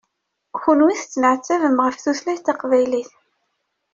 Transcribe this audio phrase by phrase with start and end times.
[0.61, 3.11] Kunwi tettneɛtabem ɣef tutlayt taqbaylit.